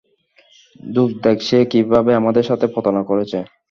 দোস্ত, 0.89 1.15
দেখ 1.23 1.37
সে 1.47 1.59
কীভাবে 1.71 2.11
আমাদের 2.19 2.43
সাথে 2.49 2.65
প্রতারণা 2.73 3.03
করেছে? 3.09 3.37